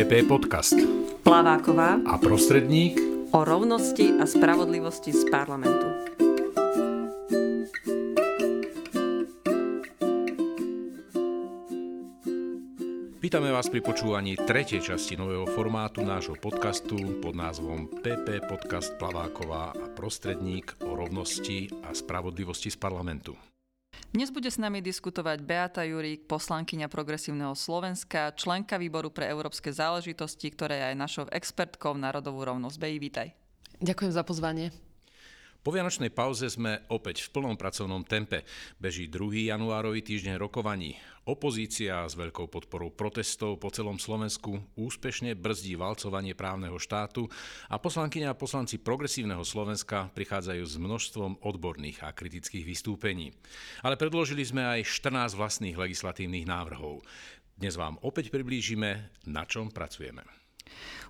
[0.00, 0.80] PP Podcast.
[1.20, 2.96] Plaváková a prostredník
[3.36, 5.84] o rovnosti a spravodlivosti z parlamentu.
[13.20, 19.76] Vítame vás pri počúvaní tretej časti nového formátu nášho podcastu pod názvom PP Podcast Plaváková
[19.76, 23.49] a prostredník o rovnosti a spravodlivosti z parlamentu.
[24.10, 30.50] Dnes bude s nami diskutovať Beata Jurík, poslankyňa Progresívneho Slovenska, členka výboru pre európske záležitosti,
[30.50, 32.74] ktorá je aj našou expertkou v národovú rovnosť.
[32.74, 33.28] Beji, vítaj.
[33.78, 34.74] Ďakujem za pozvanie.
[35.60, 38.48] Po vianočnej pauze sme opäť v plnom pracovnom tempe.
[38.80, 39.52] Beží 2.
[39.52, 40.96] januárový týždeň rokovaní.
[41.28, 47.28] Opozícia s veľkou podporou protestov po celom Slovensku úspešne brzdí valcovanie právneho štátu
[47.68, 53.36] a poslankyňa a poslanci progresívneho Slovenska prichádzajú s množstvom odborných a kritických vystúpení.
[53.84, 57.04] Ale predložili sme aj 14 vlastných legislatívnych návrhov.
[57.60, 60.39] Dnes vám opäť priblížime, na čom pracujeme.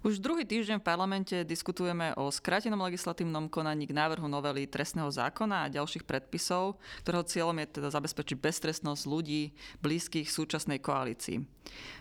[0.01, 5.69] Už druhý týždeň v parlamente diskutujeme o skrátenom legislatívnom konaní k návrhu novely trestného zákona
[5.69, 9.53] a ďalších predpisov, ktorého cieľom je teda zabezpečiť beztrestnosť ľudí
[9.85, 11.45] blízkych súčasnej koalícii.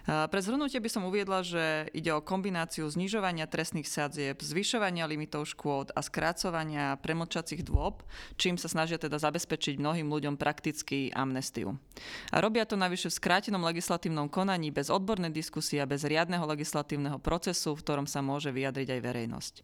[0.08, 5.94] Pre zhrnutie by som uviedla, že ide o kombináciu znižovania trestných sadzieb, zvyšovania limitov škôd
[5.94, 8.02] a skrácovania premočacích dôb,
[8.34, 11.78] čím sa snažia teda zabezpečiť mnohým ľuďom praktický amnestiu.
[12.34, 17.22] A robia to navyše v skrátenom legislatívnom konaní bez odbornej diskusie a bez riadneho legislatívneho
[17.22, 19.56] procesu, v ktorom sa môže vyjadriť aj verejnosť.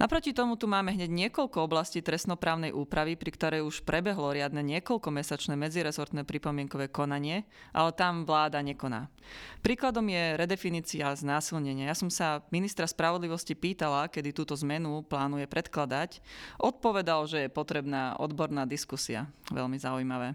[0.00, 5.54] Naproti tomu tu máme hneď niekoľko oblastí trestnoprávnej úpravy, pri ktorej už prebehlo riadne niekoľkomesačné
[5.54, 9.06] medzirezortné pripomienkové konanie, ale tam vláda nekoná.
[9.62, 11.92] Príkladom je redefinícia znásilnenia.
[11.92, 16.18] Ja som sa ministra spravodlivosti pýtala, kedy túto zmenu plánuje predkladať.
[16.58, 19.30] Odpovedal, že je potrebná odborná diskusia.
[19.54, 20.34] Veľmi zaujímavé.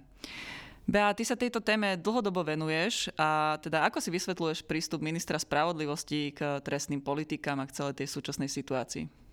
[0.88, 6.32] Bea, ty sa tejto téme dlhodobo venuješ a teda ako si vysvetľuješ prístup ministra spravodlivosti
[6.32, 9.27] k trestným politikám a k celej tej súčasnej situácii?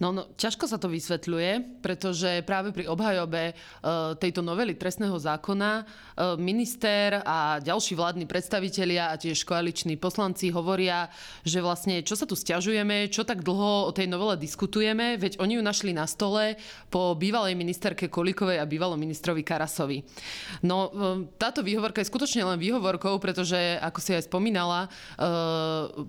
[0.00, 3.54] No, no, ťažko sa to vysvetľuje, pretože práve pri obhajobe e,
[4.16, 5.82] tejto novely trestného zákona e,
[6.40, 11.12] minister a ďalší vládni predstavitelia a tiež koaliční poslanci hovoria,
[11.44, 15.60] že vlastne čo sa tu stiažujeme, čo tak dlho o tej novele diskutujeme, veď oni
[15.60, 16.56] ju našli na stole
[16.88, 20.00] po bývalej ministerke Kolíkovej a bývalom ministrovi Karasovi.
[20.64, 24.88] No, e, táto výhovorka je skutočne len výhovorkou, pretože, ako si aj spomínala,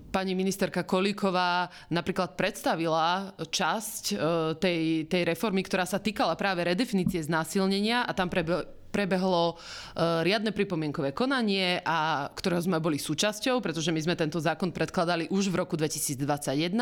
[0.08, 4.16] pani ministerka Kolíková napríklad predstavila čas časť e,
[4.62, 8.46] tej, tej reformy, ktorá sa týkala práve redefinície znásilnenia a tam pre,
[8.92, 14.68] prebehlo uh, riadne pripomienkové konanie, a ktorého sme boli súčasťou, pretože my sme tento zákon
[14.68, 16.76] predkladali už v roku 2021.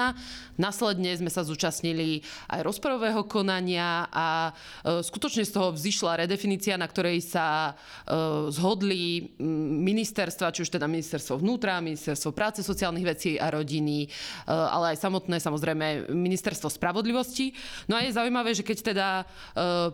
[0.59, 6.91] Následne sme sa zúčastnili aj rozporového konania a uh, skutočne z toho vzýšla redefinícia, na
[6.91, 13.53] ktorej sa uh, zhodli ministerstva, či už teda ministerstvo vnútra, ministerstvo práce, sociálnych vecí a
[13.53, 14.09] rodiny,
[14.49, 17.53] ale aj samotné samozrejme ministerstvo spravodlivosti.
[17.87, 19.09] No a je zaujímavé, že keď teda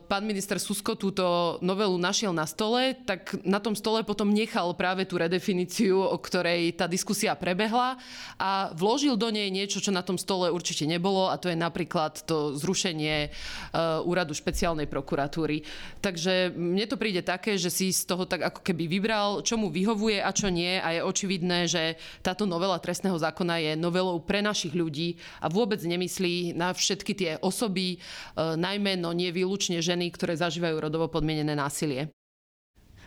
[0.06, 5.02] pán minister Susko túto novelu našiel na stole, tak na tom stole potom nechal práve
[5.02, 7.98] tú redefiníciu, o ktorej tá diskusia prebehla
[8.38, 12.22] a vložil do nej niečo, čo na tom stole určite nebolo a to je napríklad
[12.22, 15.66] to zrušenie uh, úradu špeciálnej prokuratúry.
[16.04, 19.72] Takže mne to príde také, že si z toho tak ako keby vybral, čo mu
[19.72, 24.44] vyhovuje a čo nie a je očividné, že táto novela trestného zákona je novelou pre
[24.44, 27.96] našich ľudí a vôbec nemyslí na všetky tie osoby,
[28.36, 31.95] uh, najmä no nie výlučne ženy, ktoré zažívajú rodovo podmienené násilie.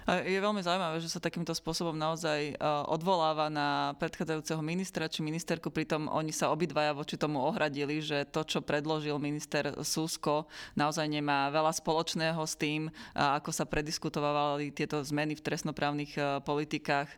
[0.10, 2.54] Je veľmi zaujímavé, že sa takýmto spôsobom naozaj e,
[2.90, 8.42] odvoláva na predchádzajúceho ministra či ministerku, pritom oni sa obidvaja voči tomu ohradili, že to,
[8.42, 15.38] čo predložil minister Susko, naozaj nemá veľa spoločného s tým, ako sa prediskutovali tieto zmeny
[15.38, 17.18] v trestnoprávnych e, politikách e,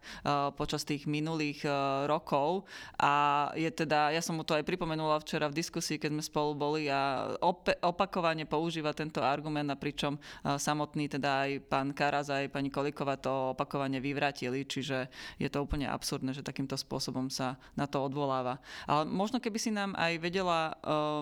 [0.59, 1.63] počas tých minulých
[2.11, 2.67] rokov.
[2.99, 6.51] A je teda, ja som mu to aj pripomenula včera v diskusii, keď sme spolu
[6.57, 7.31] boli a
[7.85, 13.53] opakovane používa tento argument a pričom samotný teda aj pán Karas, aj pani Kolíková to
[13.53, 15.05] opakovane vyvratili, čiže
[15.37, 18.57] je to úplne absurdné, že takýmto spôsobom sa na to odvoláva.
[18.89, 21.21] Ale možno keby si nám aj vedela uh,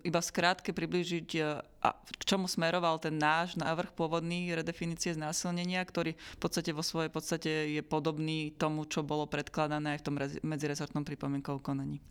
[0.00, 6.18] iba skrátke približiť uh, a k čomu smeroval ten náš návrh pôvodný redefinície znásilnenia, ktorý
[6.18, 11.06] v podstate vo svojej podstate je podobný tomu, čo bolo predkladané aj v tom medzirezortnom
[11.06, 12.02] pripomienkovom konaní.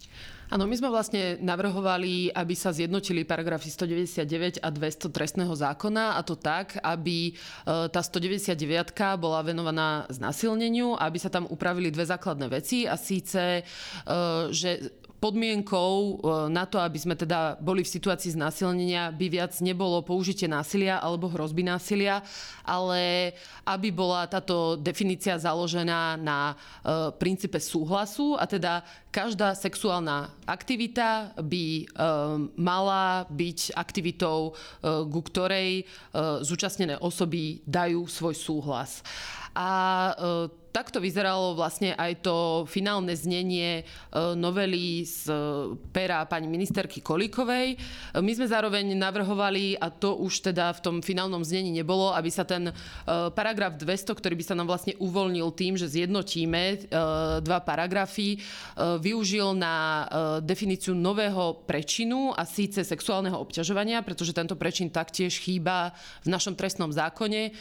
[0.47, 6.21] Áno, my sme vlastne navrhovali, aby sa zjednotili paragrafy 199 a 200 trestného zákona a
[6.23, 8.55] to tak, aby e, tá 199
[9.19, 13.63] bola venovaná znásilneniu, aby sa tam upravili dve základné veci a síce, e,
[14.55, 16.13] že podmienkou e,
[16.53, 21.29] na to, aby sme teda boli v situácii znásilnenia, by viac nebolo použitie násilia alebo
[21.29, 22.21] hrozby násilia,
[22.61, 23.33] ale
[23.65, 26.55] aby bola táto definícia založená na
[27.19, 31.87] princípe súhlasu a teda každá sexuálna aktivita by
[32.59, 34.53] mala byť aktivitou,
[34.83, 35.87] ku ktorej
[36.43, 39.01] zúčastnené osoby dajú svoj súhlas.
[39.57, 40.13] A
[40.77, 42.35] takto vyzeralo vlastne aj to
[42.69, 43.83] finálne znenie e,
[44.37, 45.33] novely z e,
[45.89, 47.73] pera pani ministerky Kolíkovej.
[47.73, 47.77] E,
[48.21, 52.45] my sme zároveň navrhovali, a to už teda v tom finálnom znení nebolo, aby sa
[52.45, 52.69] ten
[53.07, 56.91] paragraf 200, ktorý by sa nám vlastne uvoľnil tým, že zjednotíme
[57.39, 58.43] dva paragrafy,
[58.75, 60.05] využil na
[60.43, 65.95] definíciu nového prečinu a síce sexuálneho obťažovania, pretože tento prečin taktiež chýba
[66.27, 67.55] v našom trestnom zákone.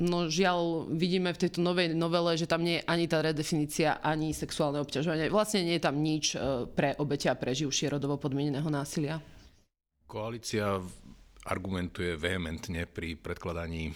[0.00, 4.34] No žiaľ, vidíme v tejto novej novele, že tam nie je ani tá redefinícia, ani
[4.34, 5.32] sexuálne obťažovanie.
[5.32, 9.20] Vlastne nie je tam nič e, pre obete a preživšie rodovo podmieneného násilia.
[10.04, 10.76] Koalícia
[11.42, 13.92] argumentuje vehementne pri predkladaní e,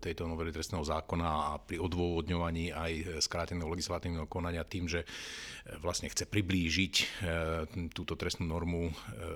[0.00, 5.06] tejto novely trestného zákona a pri odôvodňovaní aj skráteného legislatívneho konania tým, že e,
[5.84, 7.04] vlastne chce priblížiť e,
[7.92, 8.88] túto trestnú normu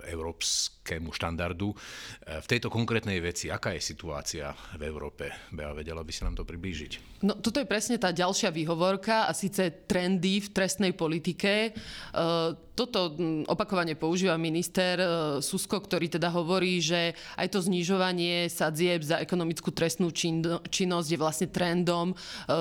[0.08, 1.76] európskemu štandardu.
[2.24, 5.28] V tejto konkrétnej veci, aká je situácia v Európe?
[5.52, 7.20] Bea, vedela by si nám to priblížiť?
[7.24, 11.76] No, toto je presne tá ďalšia výhovorka a síce trendy v trestnej politike.
[12.76, 13.16] Toto
[13.48, 15.00] opakovane používa minister
[15.40, 20.12] Susko, ktorý teda hovorí, že aj to znižovanie sadzieb za ekonomickú trestnú
[20.68, 22.14] činnosť je vlastne trendom e,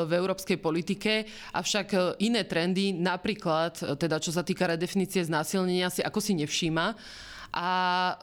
[0.07, 5.91] v európskej politike, avšak e, iné trendy, napríklad, e, teda čo sa týka redefinície znásilnenia,
[5.91, 6.95] si ako si nevšíma
[7.53, 7.69] a
[8.11, 8.15] e,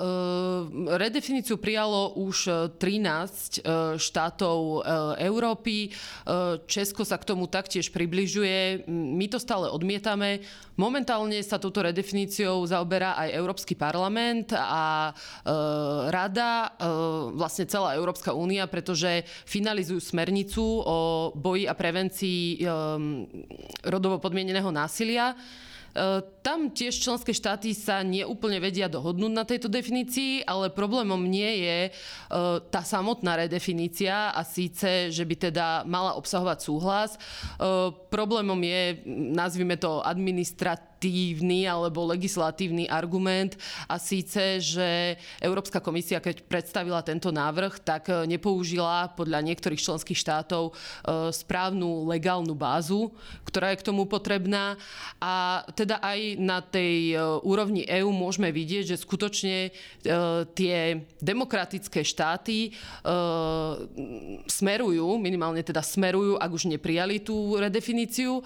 [0.98, 4.78] redefiníciu prijalo už 13 e, štátov e,
[5.24, 5.94] Európy.
[6.66, 8.86] Česko sa k tomu taktiež približuje.
[8.88, 10.42] My to stále odmietame.
[10.78, 15.12] Momentálne sa touto redefiníciou zaoberá aj Európsky parlament a
[16.08, 16.72] rada,
[17.36, 20.98] vlastne celá Európska únia, pretože finalizujú smernicu o
[21.36, 22.64] boji a prevencii
[23.84, 25.36] rodovo podmieneného násilia.
[25.93, 31.69] E, tam tiež členské štáty sa neúplne vedia dohodnúť na tejto definícii, ale problémom nie
[31.69, 31.91] je e,
[32.73, 37.11] tá samotná redefinícia a síce, že by teda mala obsahovať súhlas.
[37.15, 37.19] E,
[38.09, 39.05] problémom je,
[39.37, 43.58] nazvime to administratívne legislatívny alebo legislatívny argument
[43.90, 50.19] a síce, že Európska komisia, keď predstavila tento návrh, tak e, nepoužila podľa niektorých členských
[50.19, 50.72] štátov e,
[51.34, 53.10] správnu legálnu bázu,
[53.43, 54.78] ktorá je k tomu potrebná.
[55.19, 59.75] A teda aj na tej e, úrovni EÚ môžeme vidieť, že skutočne
[60.52, 60.76] tie
[61.19, 62.75] demokratické štáty
[64.46, 68.44] smerujú, minimálne teda smerujú, ak už neprijali tú redefiníciu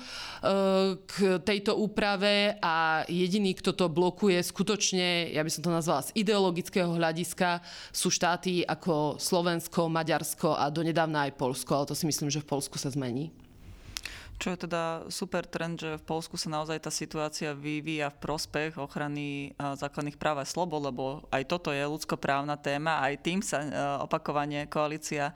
[1.05, 6.15] k tejto úprave a jediný, kto to blokuje skutočne, ja by som to nazvala z
[6.15, 12.31] ideologického hľadiska, sú štáty ako Slovensko, Maďarsko a donedávna aj Polsko, ale to si myslím,
[12.31, 13.33] že v Polsku sa zmení.
[14.37, 18.77] Čo je teda super trend, že v Polsku sa naozaj tá situácia vyvíja v prospech
[18.77, 23.65] ochrany základných práv a slobod, lebo aj toto je ľudskoprávna téma, aj tým sa
[24.05, 25.33] opakovane koalícia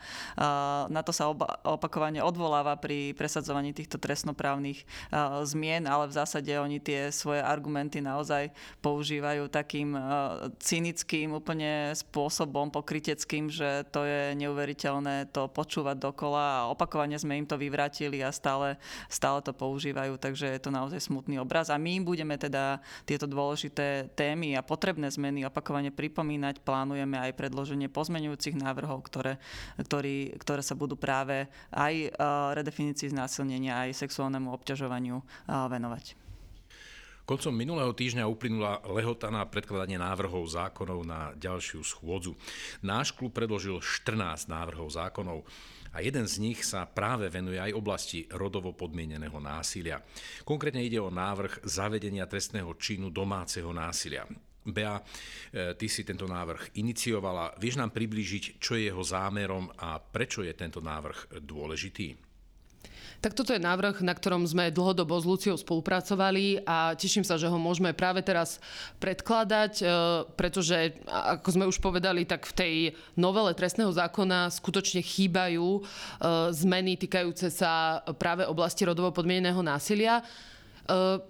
[0.90, 1.32] na to sa
[1.64, 4.84] opakovane odvoláva pri presadzovaní týchto trestnoprávnych
[5.48, 8.52] zmien, ale v zásade oni tie svoje argumenty naozaj
[8.84, 9.96] používajú takým
[10.60, 17.46] cynickým úplne spôsobom, pokryteckým, že to je neuveriteľné to počúvať dokola a opakovane sme im
[17.48, 18.76] to vyvratili a stále
[19.08, 21.68] stále to používajú, takže je to naozaj smutný obraz.
[21.68, 26.62] A my budeme teda tieto dôležité témy a potrebné zmeny opakovane pripomínať.
[26.62, 29.42] Plánujeme aj predloženie pozmeňujúcich návrhov, ktoré,
[29.78, 32.08] ktorý, ktoré sa budú práve aj e,
[32.54, 36.30] redefinícii znásilnenia, aj sexuálnemu obťažovaniu e, venovať.
[37.30, 42.34] Koncom minulého týždňa uplynula lehota na predkladanie návrhov zákonov na ďalšiu schôdzu.
[42.82, 45.46] Náš klub predložil 14 návrhov zákonov
[45.90, 49.98] a jeden z nich sa práve venuje aj oblasti rodovo podmieneného násilia.
[50.46, 54.26] Konkrétne ide o návrh zavedenia trestného činu domáceho násilia.
[54.60, 55.02] Bea, e,
[55.74, 57.56] ty si tento návrh iniciovala.
[57.56, 62.29] Vieš nám priblížiť, čo je jeho zámerom a prečo je tento návrh dôležitý?
[63.20, 67.52] Tak toto je návrh, na ktorom sme dlhodobo s Luciou spolupracovali a teším sa, že
[67.52, 68.56] ho môžeme práve teraz
[68.96, 69.84] predkladať, e,
[70.40, 72.74] pretože, ako sme už povedali, tak v tej
[73.20, 75.80] novele trestného zákona skutočne chýbajú e,
[76.56, 80.24] zmeny týkajúce sa práve oblasti rodovo podmieneného násilia.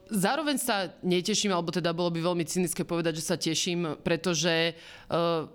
[0.09, 4.73] Zároveň sa neteším, alebo teda bolo by veľmi cynické povedať, že sa teším, pretože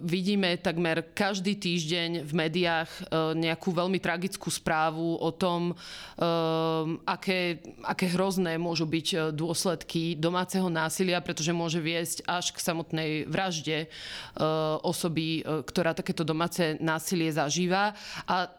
[0.03, 2.89] vidíme takmer každý týždeň v médiách
[3.33, 5.74] nejakú veľmi tragickú správu o tom,
[7.07, 13.89] aké, aké hrozné môžu byť dôsledky domáceho násilia, pretože môže viesť až k samotnej vražde
[14.85, 17.97] osoby, ktorá takéto domáce násilie zažíva.
[18.29, 18.51] A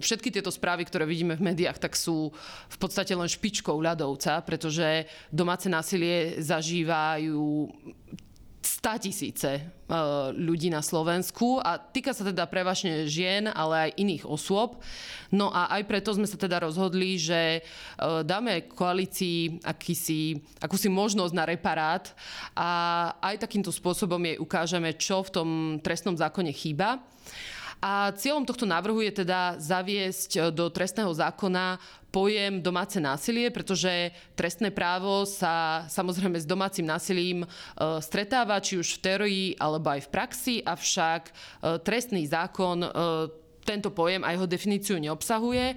[0.00, 2.32] všetky tieto správy, ktoré vidíme v médiách, tak sú
[2.68, 7.70] v podstate len špičkou ľadovca, pretože domáce násilie zažívajú
[8.64, 9.62] 100 tisíce e,
[10.32, 14.80] ľudí na Slovensku a týka sa teda prevažne žien, ale aj iných osôb.
[15.28, 17.60] No a aj preto sme sa teda rozhodli, že e,
[18.24, 22.08] dáme koalícii akýsi, akúsi možnosť na reparát
[22.56, 22.68] a
[23.20, 25.48] aj takýmto spôsobom jej ukážeme, čo v tom
[25.84, 27.04] trestnom zákone chýba.
[27.84, 31.76] A cieľom tohto návrhu je teda zaviesť e, do trestného zákona
[32.08, 37.46] pojem domáce násilie, pretože trestné právo sa samozrejme s domácim násilím e,
[38.00, 41.32] stretáva, či už v teórii alebo aj v praxi, avšak e,
[41.84, 42.88] trestný zákon
[43.64, 45.76] tento pojem a jeho definíciu neobsahuje.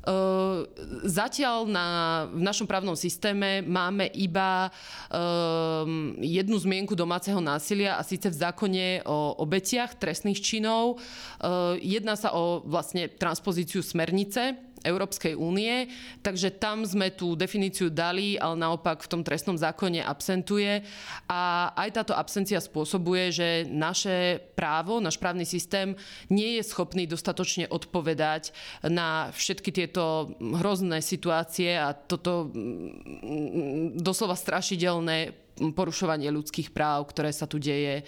[0.00, 0.64] Ehm,
[1.04, 1.86] zatiaľ na,
[2.32, 4.72] v našom právnom systéme máme iba
[5.12, 10.96] um, jednu zmienku domáceho násilia a síce v zákone o obetiach trestných činov.
[11.40, 15.88] Uh, jedná sa o vlastne transpozíciu smernice Európskej únie,
[16.24, 20.84] takže tam sme tú definíciu dali, ale naopak v tom trestnom zákone absentuje.
[21.28, 25.96] A aj táto absencia spôsobuje, že naše právo, náš právny systém
[26.28, 28.52] nie je schopný dostatočne odpovedať
[28.86, 37.44] na všetky tieto hrozné situácie a toto mm, doslova strašidelné porušovanie ľudských práv, ktoré sa
[37.44, 38.04] tu deje e,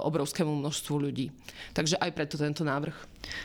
[0.00, 1.28] obrovskému množstvu ľudí.
[1.76, 2.96] Takže aj preto tento návrh.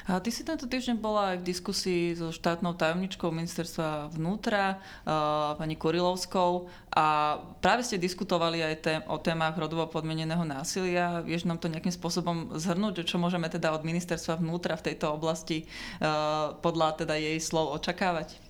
[0.08, 5.16] A ty si tento týždeň bola aj v diskusii so štátnou tajomničkou ministerstva vnútra, e,
[5.60, 11.20] pani Kurilovskou a práve ste diskutovali aj tém, o témach rodovo podmieneného násilia.
[11.28, 15.64] Vieš nám to nejakým spôsobom zhrnúť, čo môžeme teda od ministerstva vnútra v tejto oblasti
[15.64, 15.66] e,
[16.64, 18.45] podľa teda jej slov očakávať?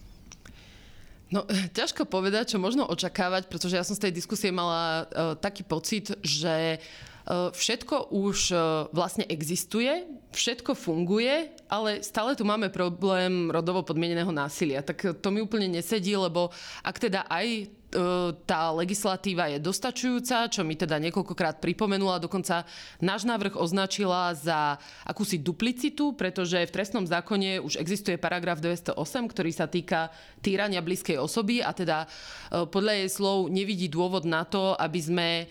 [1.33, 1.41] No,
[1.77, 6.13] ťažko povedať, čo možno očakávať, pretože ja som z tej diskusie mala uh, taký pocit,
[6.21, 8.61] že uh, všetko už uh,
[8.93, 10.05] vlastne existuje,
[10.35, 14.85] všetko funguje, ale stále tu máme problém rodovo podmieneného násilia.
[14.85, 16.53] Tak to mi úplne nesedí, lebo
[16.85, 22.19] ak teda aj E, tá legislatíva je dostačujúca, čo mi teda niekoľkokrát pripomenula.
[22.19, 22.67] Dokonca
[22.99, 24.75] náš návrh označila za
[25.07, 28.99] akúsi duplicitu, pretože v trestnom zákone už existuje paragraf 208,
[29.31, 30.11] ktorý sa týka
[30.43, 35.29] týrania blízkej osoby a teda e, podľa jej slov nevidí dôvod na to, aby sme
[35.39, 35.45] e,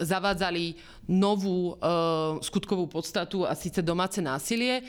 [0.00, 1.78] zavádzali novú
[2.42, 4.82] skutkovú podstatu a síce domáce násilie.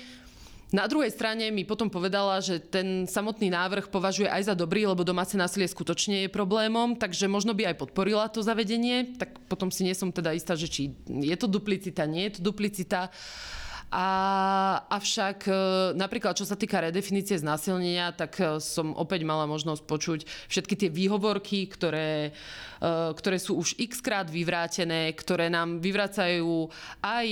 [0.68, 5.08] Na druhej strane mi potom povedala, že ten samotný návrh považuje aj za dobrý, lebo
[5.08, 9.88] domáce násilie skutočne je problémom, takže možno by aj podporila to zavedenie, tak potom si
[9.88, 13.08] nie som teda istá, že či je to duplicita, nie je to duplicita.
[13.88, 15.52] A, avšak e,
[15.96, 20.20] napríklad, čo sa týka redefinície znásilnenia, tak e, som opäť mala možnosť počuť
[20.52, 22.36] všetky tie výhovorky, ktoré,
[22.84, 26.68] e, ktoré sú už x krát vyvrátené, ktoré nám vyvracajú
[27.00, 27.28] aj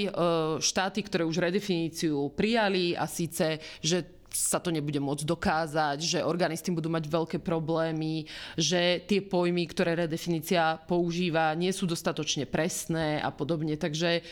[0.63, 6.59] štáty, ktoré už redefiníciu prijali a síce, že sa to nebude môcť dokázať, že orgány
[6.59, 8.27] s tým budú mať veľké problémy,
[8.59, 13.79] že tie pojmy, ktoré redefinícia používa, nie sú dostatočne presné a podobne.
[13.79, 14.24] Takže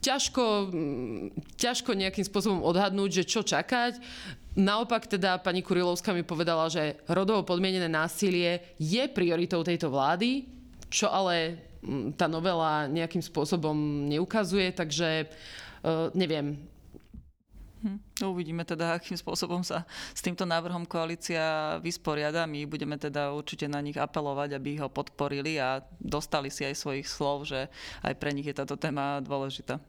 [0.00, 0.72] ťažko,
[1.60, 4.00] ťažko nejakým spôsobom odhadnúť, že čo čakať.
[4.58, 10.48] Naopak teda pani Kurilovská mi povedala, že rodovo podmienené násilie je prioritou tejto vlády,
[10.90, 13.76] čo ale mm, tá novela nejakým spôsobom
[14.10, 16.58] neukazuje, takže uh, neviem,
[17.80, 17.96] Hm.
[18.28, 22.44] Uvidíme teda, akým spôsobom sa s týmto návrhom koalícia vysporiada.
[22.44, 27.08] My budeme teda určite na nich apelovať, aby ho podporili a dostali si aj svojich
[27.08, 27.72] slov, že
[28.04, 29.80] aj pre nich je táto téma dôležitá.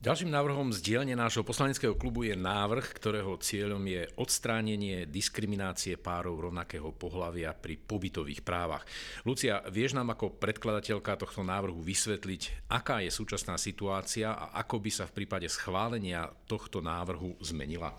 [0.00, 6.48] Ďalším návrhom z dielne nášho poslaneckého klubu je návrh, ktorého cieľom je odstránenie diskriminácie párov
[6.48, 8.88] rovnakého pohľavia pri pobytových právach.
[9.28, 14.88] Lucia, vieš nám ako predkladateľka tohto návrhu vysvetliť, aká je súčasná situácia a ako by
[14.88, 17.92] sa v prípade schválenia tohto návrhu zmenila?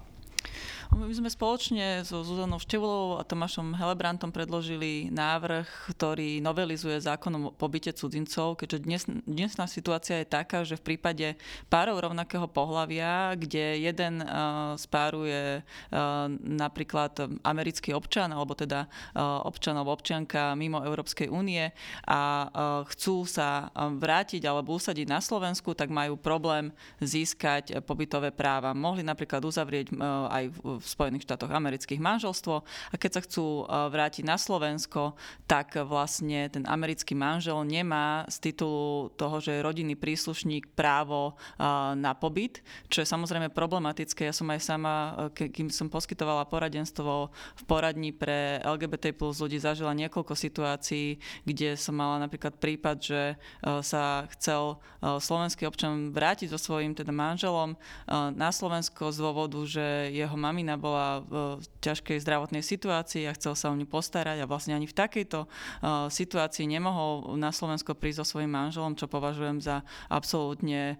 [0.92, 7.56] My sme spoločne so Zuzanou Števlovou a Tomášom Helebrantom predložili návrh, ktorý novelizuje zákon o
[7.56, 11.40] pobyte cudzincov, keďže dnes, dnesná situácia je taká, že v prípade
[11.72, 18.92] párov rovnakého pohľavia, kde jeden uh, z páru je uh, napríklad americký občan, alebo teda
[19.16, 21.72] uh, občan alebo občianka mimo Európskej únie
[22.04, 22.52] a
[22.92, 28.76] chcú sa vrátiť alebo usadiť na Slovensku, tak majú problém získať pobytové práva.
[28.76, 29.96] Mohli napríklad uzavrieť
[30.28, 30.44] aj
[30.82, 35.14] v Spojených štátoch amerických manželstvo a keď sa chcú vrátiť na Slovensko,
[35.46, 41.38] tak vlastne ten americký manžel nemá z titulu toho, že je rodinný príslušník právo
[41.94, 44.26] na pobyt, čo je samozrejme problematické.
[44.26, 44.96] Ja som aj sama,
[45.38, 51.94] kým som poskytovala poradenstvo v poradni pre LGBT plus ľudí, zažila niekoľko situácií, kde som
[51.94, 53.22] mala napríklad prípad, že
[53.86, 57.76] sa chcel slovenský občan vrátiť so svojím teda manželom
[58.34, 63.72] na Slovensko z dôvodu, že jeho mamina bola v ťažkej zdravotnej situácii a chcel sa
[63.72, 65.48] o ňu postarať a vlastne ani v takejto
[66.12, 71.00] situácii nemohol na Slovensko prísť so svojím manželom, čo považujem za absolútne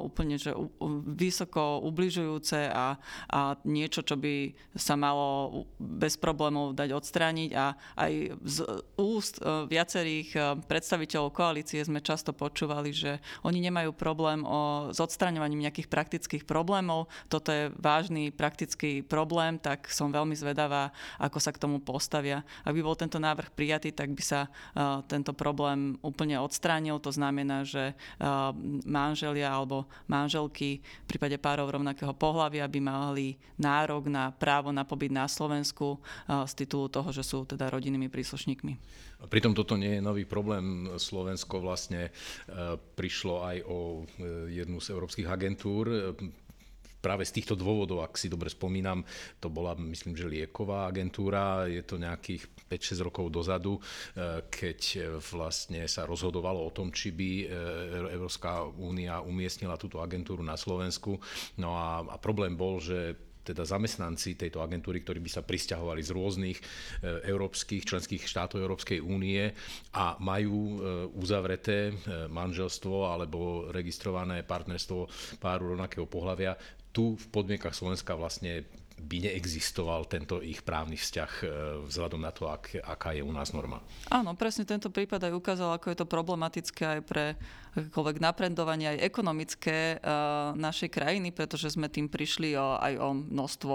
[0.00, 0.56] úplne že
[1.04, 2.96] vysoko ubližujúce a,
[3.30, 8.12] a niečo, čo by sa malo bez problémov dať odstrániť a aj
[8.44, 8.56] z
[8.96, 15.90] úst viacerých predstaviteľov koalície sme často počúvali, že oni nemajú problém o, s odstraňovaním nejakých
[15.90, 17.10] praktických problémov.
[17.28, 22.46] Toto je vážny praktický problém, tak som veľmi zvedavá, ako sa k tomu postavia.
[22.64, 27.02] Ak by bol tento návrh prijatý, tak by sa uh, tento problém úplne odstránil.
[27.02, 28.54] To znamená, že uh,
[28.86, 35.10] manželia alebo manželky v prípade párov rovnakého pohľavia by mali nárok na právo na pobyt
[35.10, 38.78] na Slovensku uh, z titulu toho, že sú teda rodinnými príslušníkmi.
[39.16, 40.92] Pritom toto nie je nový problém.
[41.00, 42.12] Slovensko vlastne
[43.00, 44.04] prišlo aj o
[44.52, 46.12] jednu z európskych agentúr
[47.06, 49.06] práve z týchto dôvodov, ak si dobre spomínam,
[49.38, 53.80] to bola, myslím, že lieková agentúra, je to nejakých 5-6 rokov dozadu, e,
[54.50, 57.46] keď vlastne sa rozhodovalo o tom, či by e,
[58.10, 61.14] Európska únia umiestnila túto agentúru na Slovensku.
[61.62, 63.14] No a, a problém bol, že
[63.46, 66.62] teda zamestnanci tejto agentúry, ktorí by sa pristahovali z rôznych e,
[67.30, 69.46] európskych členských štátov Európskej únie
[69.94, 70.82] a majú
[71.14, 71.94] uzavreté
[72.26, 75.06] manželstvo alebo registrované partnerstvo
[75.38, 76.58] páru rovnakého pohľavia,
[76.96, 78.64] tu v podmienkach Slovenska vlastne
[78.96, 81.46] by neexistoval tento ich právny vzťah e,
[81.84, 83.84] vzhľadom na to, ak, aká je u nás norma.
[84.08, 87.24] Áno, presne tento prípad aj ukázal, ako je to problematické aj pre
[87.76, 93.74] akékoľvek naprendovanie aj ekonomické uh, našej krajiny, pretože sme tým prišli aj o množstvo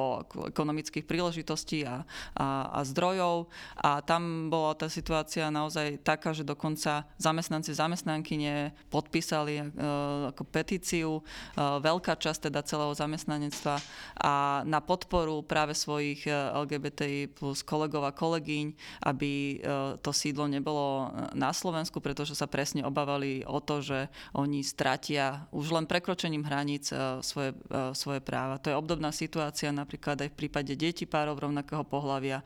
[0.50, 2.02] ekonomických príležitostí a,
[2.34, 3.46] a, a zdrojov.
[3.78, 11.22] A tam bola tá situácia naozaj taká, že dokonca zamestnanci, zamestnankyne podpísali uh, ako petíciu,
[11.22, 13.78] uh, veľká časť teda celého zamestnanectva.
[14.18, 18.74] A na podporu práve svojich LGBTI plus kolegov a kolegyň,
[19.06, 19.62] aby
[20.02, 25.46] to sídlo nebolo na Slovensku, pretože sa presne obávali o to, že že oni stratia
[25.52, 28.58] už len prekročením hraníc e, svoje, e, svoje práva.
[28.64, 32.40] To je obdobná situácia napríklad aj v prípade detí párov rovnakého pohľavia.
[32.40, 32.46] E,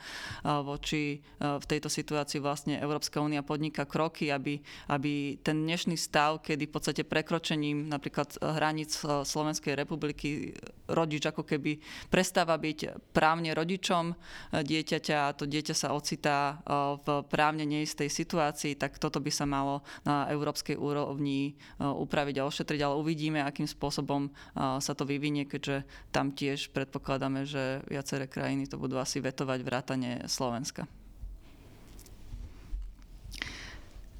[0.65, 4.57] voči v tejto situácii vlastne Európska únia podniká kroky, aby,
[4.89, 10.55] aby ten dnešný stav, kedy v podstate prekročením napríklad hraníc Slovenskej republiky
[10.89, 11.77] rodič ako keby
[12.09, 14.15] prestáva byť právne rodičom
[14.53, 16.61] dieťaťa a to dieťa sa ocitá
[17.05, 22.47] v právne neistej situácii, tak toto by sa malo na európskej úrovni E, upraviť a
[22.47, 24.31] ošetriť, ale uvidíme, akým spôsobom e,
[24.79, 30.11] sa to vyvinie, keďže tam tiež predpokladáme, že viaceré krajiny to budú asi vetovať vrátane
[30.25, 30.87] Slovenska.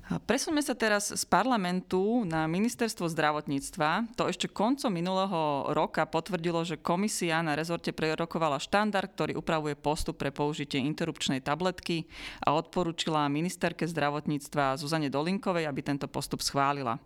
[0.06, 4.14] Presuňme sa teraz z parlamentu na ministerstvo zdravotníctva.
[4.14, 10.22] To ešte koncom minulého roka potvrdilo, že komisia na rezorte prerokovala štandard, ktorý upravuje postup
[10.22, 12.06] pre použitie interrupčnej tabletky
[12.46, 17.02] a odporúčila ministerke zdravotníctva Zuzane Dolinkovej, aby tento postup schválila.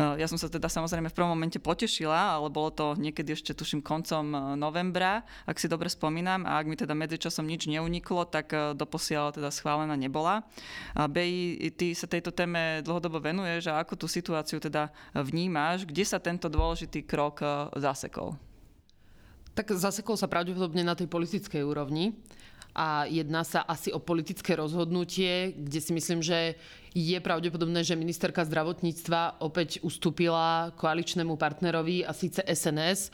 [0.00, 3.54] Eh, ja som sa teda samozrejme v prvom momente potešila, ale bolo to niekedy ešte
[3.54, 8.26] tuším koncom eh, novembra, ak si dobre spomínam, a ak mi teda medzičasom nič neuniklo,
[8.26, 10.42] tak eh, doposiaľ teda schválená nebola.
[10.96, 16.16] BI, ty sa tejto téme dlhodobo venuješ a ako tú situáciu teda vnímáš, kde sa
[16.18, 17.44] tento dôležitý krok
[17.76, 18.34] zasekol?
[19.52, 22.16] Tak zasekol sa pravdepodobne na tej politickej úrovni
[22.72, 26.56] a jedná sa asi o politické rozhodnutie, kde si myslím, že
[26.92, 33.10] je pravdepodobné, že ministerka zdravotníctva opäť ustúpila koaličnému partnerovi a síce SNS, e,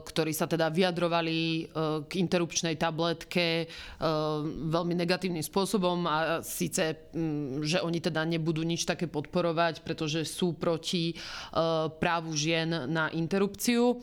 [0.00, 1.62] ktorí sa teda vyjadrovali e,
[2.08, 3.66] k interrupčnej tabletke e,
[4.72, 7.12] veľmi negatívnym spôsobom a síce,
[7.60, 11.16] že oni teda nebudú nič také podporovať, pretože sú proti
[12.00, 14.00] právu žien na interrupciu.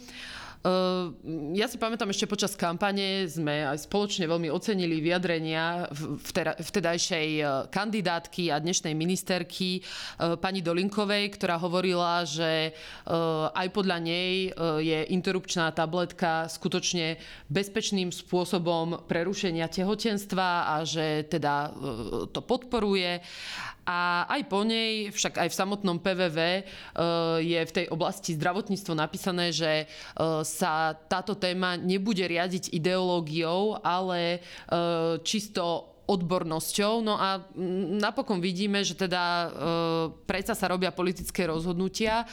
[0.61, 5.89] Ehm, ja si pamätám ešte počas kampane sme aj spoločne veľmi ocenili vyjadrenia
[6.61, 7.43] vtedajšej e,
[7.73, 12.71] kandidátky a dnešnej ministerky e, pani Dolinkovej, ktorá hovorila, že e,
[13.49, 17.17] aj podľa nej je interrupčná tabletka skutočne
[17.49, 21.73] bezpečným spôsobom prerušenia tehotenstva a že teda
[22.29, 23.21] to podporuje
[23.81, 26.39] A aj po nej, však aj v samotnom PVV
[27.41, 29.89] je v tej oblasti zdravotníctvo napísané, že
[30.45, 34.45] sa táto téma nebude riadiť ideológiou, ale
[35.25, 36.93] čisto odbornosťou.
[37.05, 37.45] No a
[38.01, 39.47] napokon vidíme, že teda e,
[40.25, 42.23] predsa sa robia politické rozhodnutia.
[42.23, 42.25] E,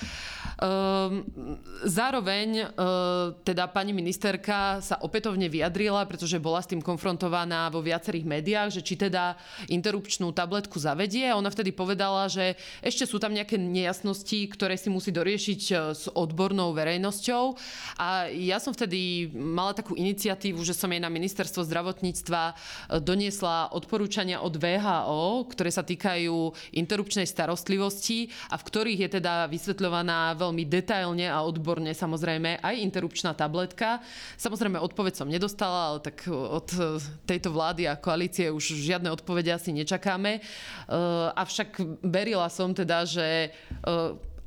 [1.86, 2.66] zároveň e,
[3.44, 8.84] teda pani ministerka sa opätovne vyjadrila, pretože bola s tým konfrontovaná vo viacerých médiách, že
[8.84, 9.38] či teda
[9.70, 11.30] interrupčnú tabletku zavedie.
[11.30, 16.04] Ona vtedy povedala, že ešte sú tam nejaké nejasnosti, ktoré si musí doriešiť e, s
[16.10, 17.54] odbornou verejnosťou.
[18.00, 22.54] A ja som vtedy mala takú iniciatívu, že som jej na ministerstvo zdravotníctva e,
[23.74, 30.62] odporúčania od VHO, ktoré sa týkajú interrupčnej starostlivosti a v ktorých je teda vysvetľovaná veľmi
[30.62, 33.98] detailne a odborne samozrejme aj interrupčná tabletka.
[34.38, 36.70] Samozrejme odpoveď som nedostala, ale tak od
[37.26, 40.38] tejto vlády a koalície už žiadne odpovede asi nečakáme.
[41.34, 43.50] Avšak verila som teda, že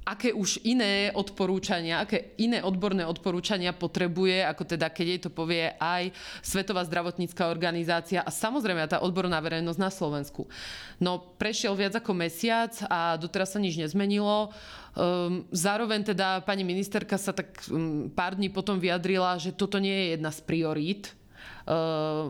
[0.02, 5.70] aké už iné odporúčania, aké iné odborné odporúčania potrebuje, ako teda keď jej to povie
[5.78, 6.10] aj
[6.42, 10.50] Svetová zdravotnícká organizácia a samozrejme tá odborná verejnosť na Slovensku.
[10.98, 14.50] No prešiel viac ako mesiac a doteraz sa nič nezmenilo.
[14.98, 19.94] Um, zároveň teda pani ministerka sa tak um, pár dní potom vyjadrila, že toto nie
[19.94, 21.21] je jedna z priorít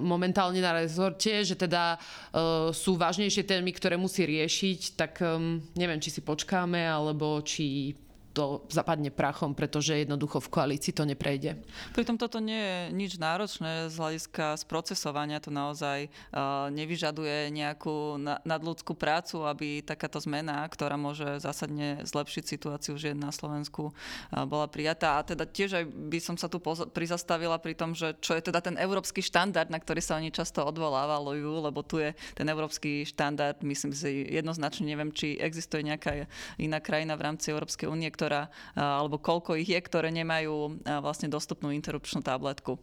[0.02, 6.02] momentálne na rezorte, že teda eh, sú vážnejšie témy, ktoré musí riešiť, tak ehm, neviem,
[6.04, 7.96] či si počkáme, alebo či
[8.32, 11.60] to zapadne prachom, pretože jednoducho v koalícii to neprejde.
[11.92, 15.44] Pritom toto nie je nič náročné z hľadiska sprocesovania.
[15.44, 18.16] To naozaj uh, nevyžaduje nejakú
[18.48, 24.72] nadľudskú prácu, aby takáto zmena, ktorá môže zásadne zlepšiť situáciu žien na Slovensku, uh, bola
[24.72, 25.20] prijatá.
[25.20, 26.64] A teda tiež aj by som sa tu
[26.96, 30.64] prizastavila pri tom, že čo je teda ten európsky štandard, na ktorý sa oni často
[30.64, 36.80] odvolávajú, lebo tu je ten európsky štandard, myslím si jednoznačne, neviem, či existuje nejaká iná
[36.80, 42.22] krajina v rámci Európskej únie, ktorá, alebo koľko ich je, ktoré nemajú vlastne dostupnú interrupčnú
[42.22, 42.78] tabletku.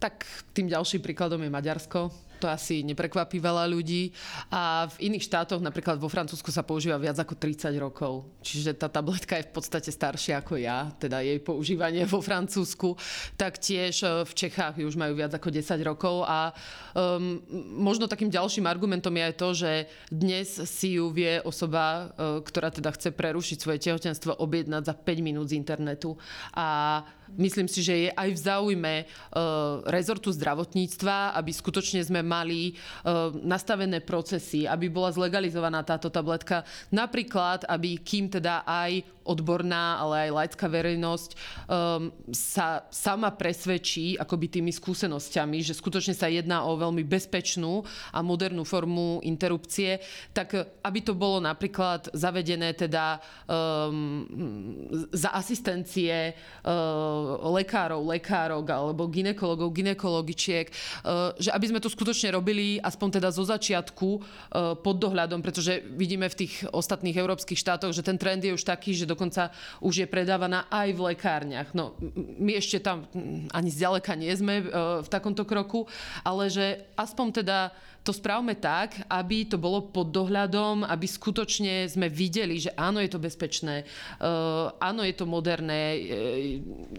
[0.00, 0.24] Tak
[0.56, 4.10] tým ďalším príkladom je Maďarsko to asi neprekvapí veľa ľudí.
[4.48, 8.24] A v iných štátoch, napríklad vo Francúzsku sa používa viac ako 30 rokov.
[8.40, 12.96] Čiže tá tabletka je v podstate staršia ako ja, teda jej používanie vo Francúzsku.
[13.36, 16.56] Taktiež e, v Čechách už majú viac ako 10 rokov a
[16.96, 17.42] um,
[17.76, 19.72] možno takým ďalším argumentom je aj to, že
[20.08, 25.26] dnes si ju vie osoba, uh, ktorá teda chce prerušiť svoje tehotenstvo, objednať za 5
[25.26, 26.16] minút z internetu.
[26.56, 27.02] A
[27.36, 33.30] myslím si, že je aj v záujme uh, rezortu zdravotníctva, aby skutočne sme mali uh,
[33.44, 36.66] nastavené procesy, aby bola zlegalizovaná táto tabletka.
[36.90, 44.58] Napríklad, aby kým teda aj odborná, ale aj laická verejnosť um, sa sama presvedčí akoby
[44.58, 50.02] tými skúsenosťami, že skutočne sa jedná o veľmi bezpečnú a modernú formu interrupcie,
[50.34, 54.26] tak aby to bolo napríklad zavedené teda um,
[55.14, 60.66] za asistencie uh, lekárov, lekárok alebo ginekologov, ginekologičiek,
[61.06, 64.20] uh, že aby sme to skutočne robili aspoň teda zo začiatku e,
[64.80, 68.96] pod dohľadom, pretože vidíme v tých ostatných európskych štátoch, že ten trend je už taký,
[68.96, 69.52] že dokonca
[69.84, 71.76] už je predávaná aj v lekárniach.
[71.76, 71.92] No,
[72.40, 73.04] my ešte tam
[73.52, 74.64] ani zďaleka nie sme e,
[75.04, 75.84] v takomto kroku,
[76.24, 77.68] ale že aspoň teda
[78.00, 83.12] to správme tak, aby to bolo pod dohľadom, aby skutočne sme videli, že áno, je
[83.12, 86.00] to bezpečné, uh, áno, je to moderné,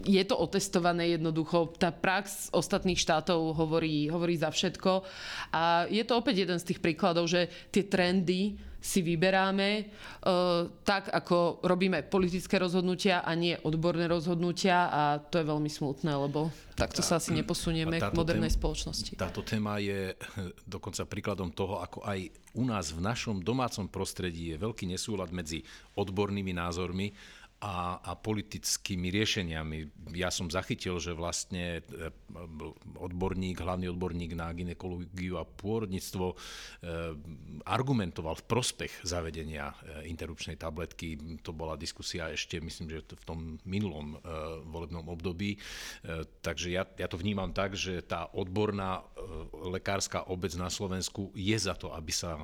[0.06, 1.74] je to otestované jednoducho.
[1.74, 5.02] Tá prax ostatných štátov hovorí, hovorí za všetko.
[5.50, 9.84] A je to opäť jeden z tých príkladov, že tie trendy si vyberáme e,
[10.82, 16.50] tak, ako robíme politické rozhodnutia a nie odborné rozhodnutia a to je veľmi smutné, lebo
[16.74, 19.14] takto sa asi neposunieme k modernej téma, spoločnosti.
[19.14, 20.18] Táto téma je
[20.74, 22.26] dokonca príkladom toho, ako aj
[22.58, 25.62] u nás v našom domácom prostredí je veľký nesúlad medzi
[25.94, 27.14] odbornými názormi
[27.62, 30.10] a, a politickými riešeniami.
[30.18, 32.10] Ja som zachytil, že vlastne e,
[32.98, 36.36] odborník, hlavný odborník na ginekológiu a pôrodníctvo e,
[37.62, 41.38] argumentoval v prospech zavedenia e, interrupčnej tabletky.
[41.46, 44.18] To bola diskusia ešte, myslím, že v tom minulom
[44.66, 45.54] volebnom období.
[46.42, 49.04] Takže ja, ja to vnímam tak, že tá odborná
[49.52, 52.42] lekárska obec na Slovensku je za to, aby sa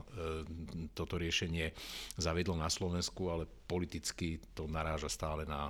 [0.95, 1.75] toto riešenie
[2.15, 5.69] zavedlo na Slovensku, ale politicky to naráža stále na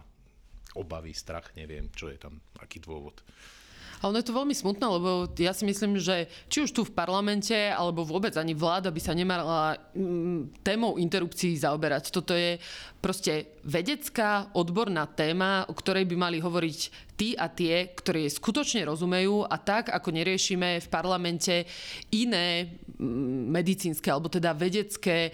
[0.79, 3.19] obavy, strach, neviem, čo je tam, aký dôvod.
[4.03, 6.95] A ono je to veľmi smutné, lebo ja si myslím, že či už tu v
[6.95, 12.15] parlamente, alebo vôbec ani vláda by sa nemala mm, témou interrupcií zaoberať.
[12.15, 12.63] Toto je
[12.99, 16.79] proste vedecká, odborná téma, o ktorej by mali hovoriť
[17.19, 21.67] tí a tie, ktorí skutočne rozumejú a tak, ako neriešime v parlamente
[22.15, 25.31] iné mm, medicínske alebo teda vedecké e,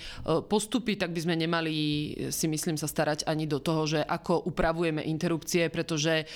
[0.49, 1.77] postupy, tak by sme nemali
[2.33, 6.27] si myslím sa starať ani do toho, že ako upravujeme interrupcie, pretože e,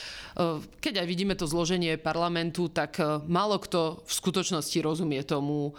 [0.85, 2.18] keď aj vidíme to zloženie parlamentu,
[2.75, 5.73] tak e, málo kto v skutočnosti rozumie tomu,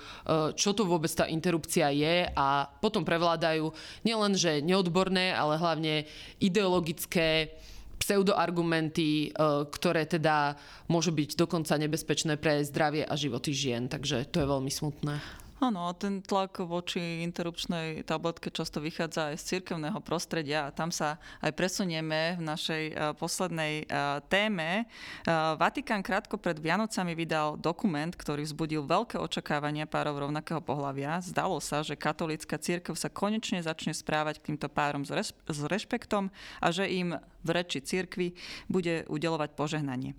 [0.55, 3.71] čo to vôbec tá interrupcia je a potom prevládajú
[4.05, 6.07] nielen, že neodborné, ale hlavne
[6.39, 7.51] ideologické
[7.99, 10.55] pseudoargumenty, e, ktoré teda
[10.87, 13.91] môžu byť dokonca nebezpečné pre zdravie a životy žien.
[13.91, 15.19] Takže to je veľmi smutné.
[15.59, 21.19] Áno, ten tlak voči interrupčnej tabletke často vychádza aj z cirkevného prostredia a tam sa
[21.43, 24.87] aj presunieme v našej uh, poslednej uh, téme.
[25.27, 31.19] Uh, Vatikán krátko pred Vianocami vydal dokument, ktorý vzbudil veľké očakávania párov rovnakého pohľavia.
[31.19, 36.31] Zdalo sa, že katolická cirkev sa konečne začne správať k týmto párom s, s rešpektom
[36.63, 38.31] a že im v reči cirkvi
[38.71, 40.15] bude udelovať požehnanie.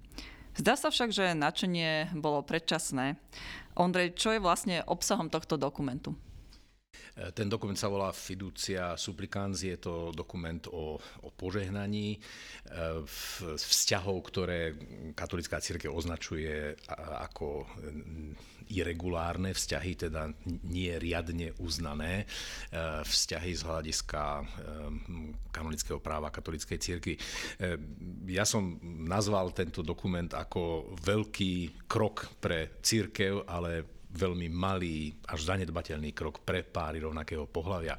[0.59, 3.15] Zdá sa však, že načenie bolo predčasné.
[3.79, 6.17] Ondrej, čo je vlastne obsahom tohto dokumentu?
[7.21, 12.19] E, ten dokument sa volá Fiducia Supplicans, je to dokument o, o požehnaní e,
[13.61, 14.61] vzťahov, ktoré
[15.13, 16.73] katolická církev označuje
[17.21, 17.69] ako
[18.71, 20.31] irregulárne vzťahy, teda
[20.71, 22.27] nie riadne uznané e,
[23.05, 24.23] vzťahy z hľadiska
[25.51, 27.15] kanonického práva katolíckej církvy.
[28.31, 36.11] Ja som nazval tento dokument ako veľký krok pre církev, ale veľmi malý až zanedbateľný
[36.11, 37.95] krok pre páry rovnakého pohľavia.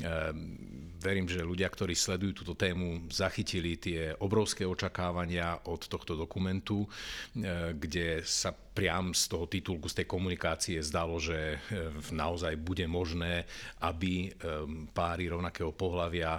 [0.00, 6.86] Ehm, verím, že ľudia, ktorí sledujú túto tému, zachytili tie obrovské očakávania od tohto dokumentu,
[6.86, 12.84] ehm, kde sa priam z toho titulku, z tej komunikácie zdalo, že ehm, naozaj bude
[12.88, 13.44] možné,
[13.84, 14.32] aby
[14.92, 16.38] páry rovnakého pohľavia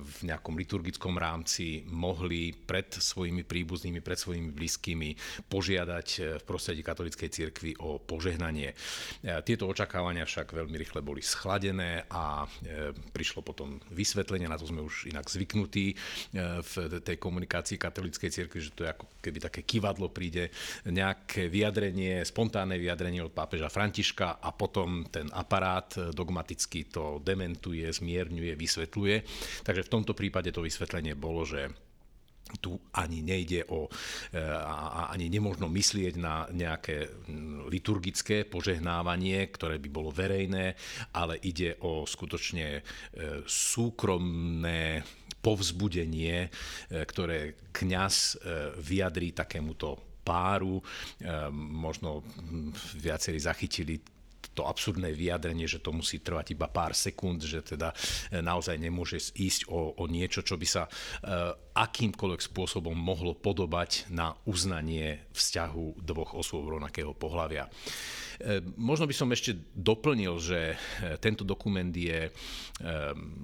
[0.00, 5.10] v nejakom liturgickom rámci mohli pred svojimi príbuznými, pred svojimi blízkymi
[5.48, 6.08] požiadať
[6.40, 8.72] v prostredí katolíckej cirkvi o požehnanie.
[9.44, 12.44] Tieto očakávania však veľmi rýchle boli schladené a
[13.12, 15.96] prišlo potom vysvetlenie, na to sme už inak zvyknutí
[16.62, 20.52] v tej komunikácii katolíckej cirkvi, že to je ako keby také kivadlo príde,
[21.36, 28.56] nejaké vyjadrenie, spontánne vyjadrenie od pápeža Františka a potom ten aparát dogmaticky to dementuje, zmierňuje,
[28.56, 29.16] vysvetľuje.
[29.60, 31.68] Takže v tomto prípade to vysvetlenie bolo, že
[32.64, 33.84] tu ani nejde o,
[34.32, 37.04] e, a ani nemožno myslieť na nejaké
[37.68, 40.72] liturgické požehnávanie, ktoré by bolo verejné,
[41.12, 42.82] ale ide o skutočne e,
[43.44, 45.04] súkromné
[45.44, 46.50] povzbudenie,
[46.90, 48.42] ktoré kňaz
[48.82, 50.82] vyjadrí takémuto páru.
[51.54, 52.26] Možno
[52.98, 54.02] viacerí zachytili
[54.56, 57.92] to absurdné vyjadrenie, že to musí trvať iba pár sekúnd, že teda
[58.32, 60.90] e, naozaj nemôže ísť o, o niečo, čo by sa e,
[61.76, 67.68] akýmkoľvek spôsobom mohlo podobať na uznanie vzťahu dvoch osôb rovnakého pohľavia.
[68.76, 70.76] Možno by som ešte doplnil, že e,
[71.16, 72.30] tento dokument je e,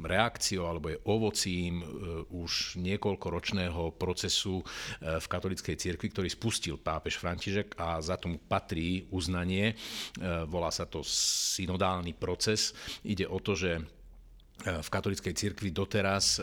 [0.05, 1.85] reakciou alebo je ovocím
[2.28, 4.61] už niekoľkoročného procesu
[5.00, 9.74] v katolickej cirkvi, ktorý spustil pápež František a za tomu patrí uznanie.
[10.48, 12.76] Volá sa to synodálny proces.
[13.05, 13.81] Ide o to, že
[14.62, 16.43] v katolickej cirkvi doteraz e,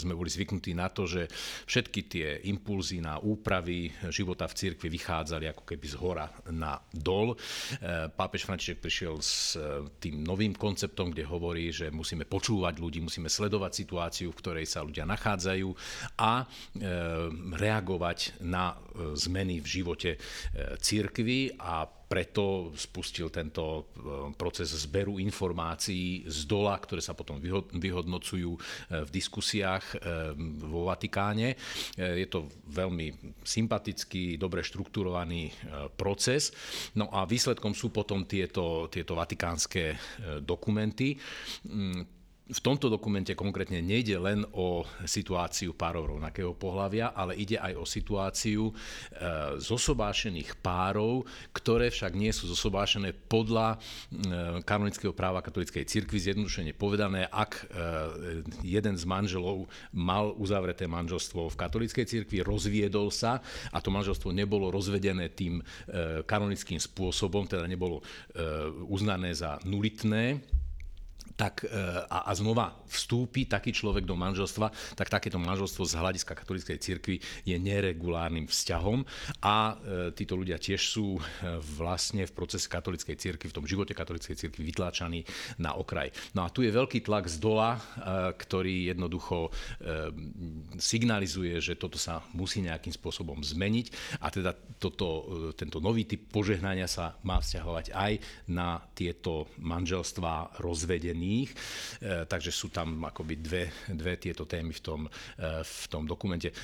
[0.00, 1.28] sme boli zvyknutí na to, že
[1.68, 7.36] všetky tie impulzy na úpravy života v cirkvi vychádzali ako keby z hora na dol.
[7.36, 13.04] E, pápež František prišiel s e, tým novým konceptom, kde hovorí, že musíme počúvať ľudí,
[13.04, 15.68] musíme sledovať situáciu, v ktorej sa ľudia nachádzajú
[16.24, 16.44] a
[17.52, 18.74] reagovať na
[19.14, 20.10] zmeny v živote
[20.80, 23.82] cirkvi a preto spustil tento e,
[24.36, 27.40] proces zberu informácií z dola, ktoré sa potom
[27.72, 28.60] vyhodnocujú e,
[29.00, 31.56] v diskusiách e, vo Vatikáne.
[31.96, 35.48] Je to veľmi sympatický, dobre štrukturovaný
[35.96, 36.52] proces.
[36.98, 39.96] No a výsledkom sú potom tieto, tieto vatikánske
[40.44, 41.16] dokumenty
[41.64, 42.21] mm,
[42.52, 47.84] v tomto dokumente konkrétne nejde len o situáciu párov rovnakého pohľavia, ale ide aj o
[47.88, 48.72] situáciu e,
[49.56, 51.24] zosobášených párov,
[51.56, 53.76] ktoré však nie sú zosobášené podľa e,
[54.68, 56.20] kanonického práva katolíckej cirkvi.
[56.20, 57.64] Zjednodušene povedané, ak e,
[58.60, 63.40] jeden z manželov mal uzavreté manželstvo v katolíckej cirkvi, rozviedol sa
[63.72, 65.62] a to manželstvo nebolo rozvedené tým e,
[66.28, 68.04] kanonickým spôsobom, teda nebolo e,
[68.92, 70.44] uznané za nulitné,
[71.34, 71.72] tak, e,
[72.08, 77.16] a, a znova vstúpi taký človek do manželstva, tak takéto manželstvo z hľadiska katolíckej cirkvi
[77.48, 79.04] je neregulárnym vzťahom
[79.40, 79.74] a e,
[80.12, 81.20] títo ľudia tiež sú e,
[81.78, 85.24] vlastne v procese katolíckej cirkvi, v tom živote katolíckej cirkvi vytláčaní
[85.56, 86.12] na okraj.
[86.36, 87.80] No a tu je veľký tlak z dola,
[88.36, 89.50] ktorý jednoducho
[90.78, 96.86] signalizuje, že toto sa musí nejakým spôsobom zmeniť a teda toto, tento nový typ požehnania
[96.86, 98.12] sa má vzťahovať aj
[98.50, 101.50] na tieto manželstvá rozvedených iných.
[101.54, 101.56] E,
[102.26, 106.50] takže sú tam akoby dve, dve tieto témy v tom, e, v tom dokumente.
[106.50, 106.54] E,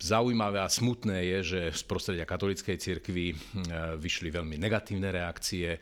[0.00, 3.38] zaujímavé a smutné je, že z prostredia katolíckej cirkvi
[4.02, 5.78] vyšli veľmi negatívne reakcie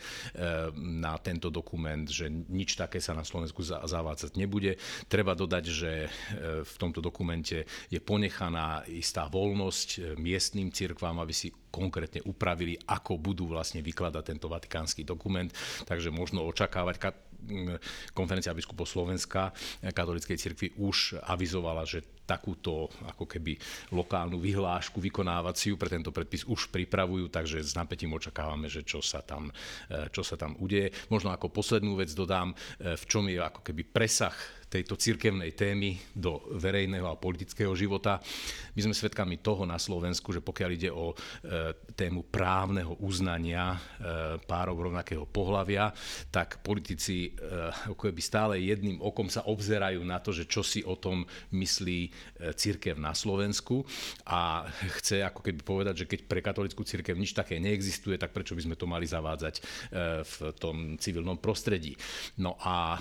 [0.77, 4.77] na tento dokument, že nič také sa na Slovensku zavádzať nebude.
[5.09, 6.13] Treba dodať, že
[6.61, 13.49] v tomto dokumente je ponechaná istá voľnosť miestnym cirkvám, aby si konkrétne upravili, ako budú
[13.49, 15.49] vlastne vykladať tento vatikánsky dokument.
[15.87, 16.97] Takže možno očakávať,
[18.15, 23.59] konferencia biskupov Slovenska katolíckej cirkvi už avizovala, že takúto ako keby
[23.91, 29.19] lokálnu vyhlášku vykonávaciu pre tento predpis už pripravujú, takže s napätím očakávame, že čo sa
[29.27, 29.51] tam,
[30.15, 30.95] čo sa tam udeje.
[31.11, 34.35] Možno ako poslednú vec dodám, v čom je ako keby presah
[34.71, 38.23] tejto cirkevnej témy do verejného a politického života.
[38.79, 41.15] My sme svedkami toho na Slovensku, že pokiaľ ide o e,
[41.99, 43.79] tému právneho uznania e,
[44.39, 45.91] párov rovnakého pohľavia,
[46.31, 50.87] tak politici e, ako by stále jedným okom sa obzerajú na to, že čo si
[50.87, 52.01] o tom myslí
[52.57, 53.85] církev na Slovensku
[54.25, 54.65] a
[55.01, 58.63] chce ako keby povedať, že keď pre katolickú církev nič také neexistuje, tak prečo by
[58.65, 59.55] sme to mali zavádzať
[60.25, 61.97] v tom civilnom prostredí.
[62.41, 62.97] No a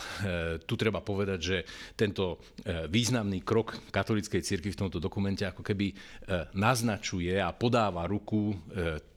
[0.66, 1.58] tu treba povedať, že
[1.96, 5.96] tento e, významný krok katolíckej cirkvi v tomto dokumente ako keby e,
[6.56, 8.56] naznačuje a podáva ruku e,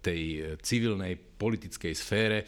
[0.02, 2.38] tej civilnej politickej sfére,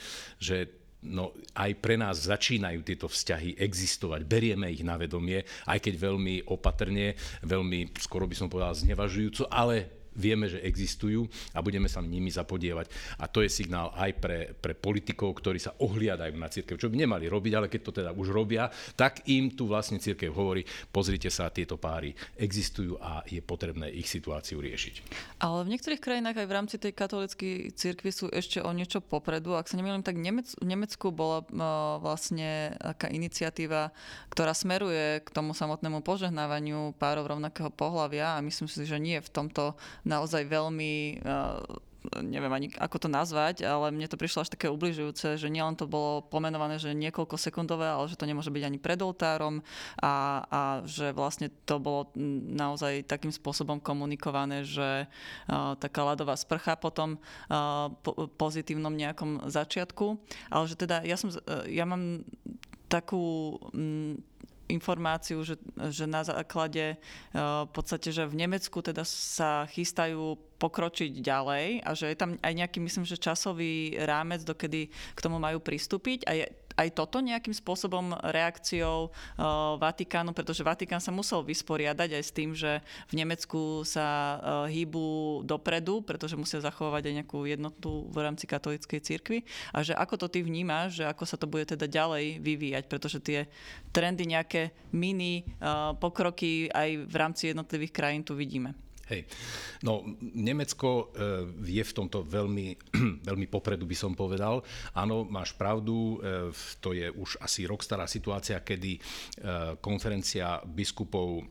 [0.42, 5.94] že no aj pre nás začínajú tieto vzťahy existovať, berieme ich na vedomie, aj keď
[6.10, 7.14] veľmi opatrne,
[7.44, 13.18] veľmi, skoro by som povedal, znevažujúco, ale vieme, že existujú a budeme sa nimi zapodievať.
[13.20, 16.96] A to je signál aj pre, pre politikov, ktorí sa ohliadajú na církev, čo by
[17.04, 21.28] nemali robiť, ale keď to teda už robia, tak im tu vlastne církev hovorí, pozrite
[21.28, 24.94] sa, tieto páry existujú a je potrebné ich situáciu riešiť.
[25.42, 29.54] Ale v niektorých krajinách aj v rámci tej katolíckej církvy sú ešte o niečo popredu.
[29.54, 33.92] Ak sa nemýlim, tak v Nemecku bola uh, vlastne taká iniciatíva,
[34.30, 39.30] ktorá smeruje k tomu samotnému požehnávaniu párov rovnakého pohľavia a myslím si, že nie v
[39.30, 39.74] tomto
[40.04, 41.24] naozaj veľmi
[42.20, 45.88] neviem ani ako to nazvať, ale mne to prišlo až také ubližujúce, že nielen to
[45.88, 49.64] bolo pomenované, že niekoľko sekundové, ale že to nemôže byť ani pred oltárom
[49.98, 52.12] a, a že vlastne to bolo
[52.52, 57.16] naozaj takým spôsobom komunikované, že uh, taká ľadová sprcha po tom
[57.48, 60.20] uh, po, pozitívnom nejakom začiatku,
[60.52, 61.32] ale že teda ja som,
[61.68, 62.22] ja mám
[62.92, 64.20] takú um,
[64.68, 65.60] informáciu, že,
[65.92, 66.96] že na základe
[67.34, 72.52] v podstate, že v Nemecku teda sa chystajú pokročiť ďalej a že je tam aj
[72.56, 77.54] nejaký, myslím, že časový rámec, dokedy k tomu majú pristúpiť a je aj toto nejakým
[77.54, 83.86] spôsobom reakciou uh, Vatikánu, pretože Vatikán sa musel vysporiadať aj s tým, že v Nemecku
[83.86, 89.38] sa uh, hýbu dopredu, pretože musia zachovať aj nejakú jednotu v rámci katolíckej cirkvi
[89.70, 93.18] a že ako to ty vnímaš, že ako sa to bude teda ďalej vyvíjať, pretože
[93.22, 93.46] tie
[93.94, 98.83] trendy, nejaké mini uh, pokroky aj v rámci jednotlivých krajín tu vidíme.
[99.12, 99.28] Hej.
[99.84, 102.72] No, Nemecko e, je v tomto veľmi,
[103.28, 104.64] veľmi popredu, by som povedal.
[104.96, 106.48] Áno, máš pravdu, e,
[106.80, 109.00] to je už asi rok stará situácia, kedy e,
[109.84, 111.46] konferencia biskupov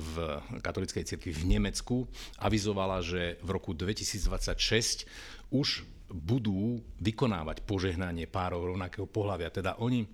[0.00, 0.14] v
[0.62, 2.06] katolíckej cirkvi v Nemecku
[2.42, 5.06] avizovala, že v roku 2026
[5.54, 9.54] už budú vykonávať požehnanie párov rovnakého pohľavia.
[9.54, 10.06] Teda oni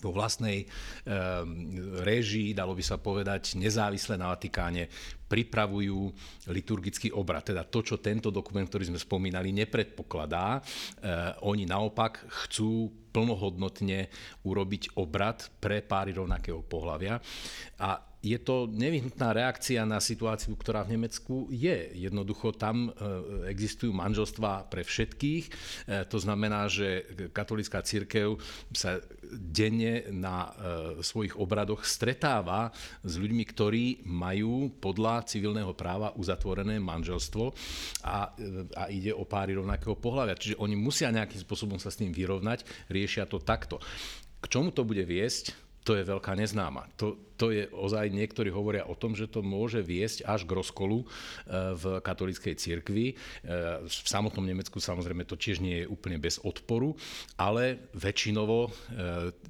[0.00, 0.66] vo vlastnej e,
[2.02, 4.88] réžii, dalo by sa povedať, nezávisle na Vatikáne,
[5.28, 6.08] pripravujú
[6.48, 7.44] liturgický obrad.
[7.44, 10.58] Teda to, čo tento dokument, ktorý sme spomínali, nepredpokladá.
[10.58, 10.60] E,
[11.44, 14.08] oni naopak chcú plnohodnotne
[14.46, 17.20] urobiť obrad pre páry rovnakého pohľavia.
[17.82, 21.94] A je to nevyhnutná reakcia na situáciu, ktorá v Nemecku je.
[21.94, 25.44] Jednoducho tam e, existujú manželstvá pre všetkých.
[25.46, 25.50] E,
[26.10, 28.42] to znamená, že katolická církev
[28.74, 28.98] sa
[29.30, 30.50] denne na e,
[30.98, 32.74] svojich obradoch stretáva
[33.06, 37.54] s ľuďmi, ktorí majú podľa civilného práva uzatvorené manželstvo
[38.02, 38.34] a,
[38.74, 40.34] a ide o páry rovnakého pohľavia.
[40.34, 43.78] Čiže oni musia nejakým spôsobom sa s tým vyrovnať, riešia to takto.
[44.42, 45.67] K čomu to bude viesť?
[45.88, 46.84] To je veľká neznáma.
[47.00, 51.00] To, to je ozaj, niektorí hovoria o tom, že to môže viesť až k rozkolu
[51.00, 51.06] e,
[51.80, 53.06] v katolíckej cirkvi.
[53.08, 53.14] E,
[53.88, 56.92] v samotnom Nemecku samozrejme to tiež nie je úplne bez odporu,
[57.40, 58.70] ale väčšinovo e,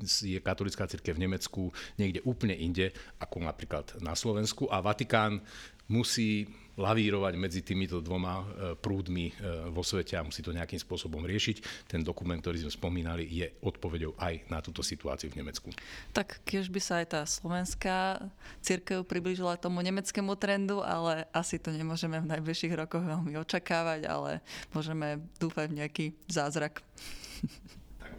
[0.07, 5.43] je katolická cirkev v Nemecku niekde úplne inde, ako napríklad na Slovensku a Vatikán
[5.91, 6.47] musí
[6.79, 8.45] lavírovať medzi týmito dvoma e,
[8.79, 9.33] prúdmi e,
[9.75, 11.87] vo svete a musí to nejakým spôsobom riešiť.
[11.91, 15.75] Ten dokument, ktorý sme spomínali, je odpovedou aj na túto situáciu v Nemecku.
[16.15, 18.23] Tak keď by sa aj tá slovenská
[18.63, 24.39] církev priblížila tomu nemeckému trendu, ale asi to nemôžeme v najbližších rokoch veľmi očakávať, ale
[24.71, 26.79] môžeme dúfať v nejaký zázrak.
[27.99, 28.15] Tak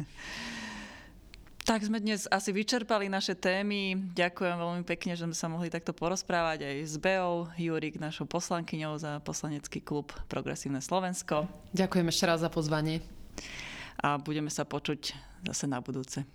[1.64, 3.96] Tak sme dnes asi vyčerpali naše témy.
[4.12, 9.00] Ďakujem veľmi pekne, že sme sa mohli takto porozprávať aj s Beou, Jurik, našou poslankyňou
[9.00, 11.48] za poslanecký klub Progresívne Slovensko.
[11.72, 13.00] Ďakujem ešte raz za pozvanie.
[13.96, 15.16] A budeme sa počuť
[15.48, 16.28] zase na budúce.